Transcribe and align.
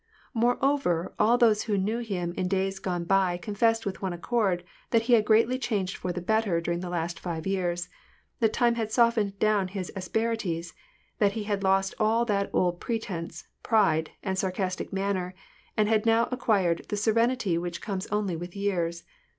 Moreover, 0.33 1.13
all 1.19 1.37
those 1.37 1.61
who 1.65 1.77
knew 1.77 1.99
him 1.99 2.33
in 2.35 2.47
days 2.47 2.79
gone 2.79 3.03
by 3.03 3.37
confessed 3.37 3.85
with 3.85 4.01
one 4.01 4.13
accord 4.13 4.63
that 4.89 5.03
he 5.03 5.13
had 5.13 5.25
greatly 5.25 5.59
changed 5.59 5.95
for 5.95 6.11
the 6.11 6.23
better 6.23 6.59
during 6.59 6.79
the 6.79 6.89
last 6.89 7.19
five 7.19 7.45
years, 7.45 7.87
that 8.39 8.51
time 8.51 8.73
had 8.73 8.91
softened 8.91 9.37
down 9.37 9.67
his 9.67 9.91
asperities, 9.95 10.73
that 11.19 11.33
he 11.33 11.43
had 11.43 11.61
lost 11.63 11.93
all 11.99 12.25
that 12.25 12.49
old 12.51 12.79
pretence, 12.79 13.47
pride, 13.61 14.09
and 14.23 14.39
sarcastic 14.39 14.91
manner, 14.91 15.35
and 15.77 15.87
hatl 15.87 16.07
now 16.07 16.25
ac 16.31 16.37
quired 16.37 16.83
the 16.89 16.97
serenity 16.97 17.59
which 17.59 17.79
comes 17.79 18.07
only 18.07 18.35
with 18.35 18.53
yetars. 18.55 19.03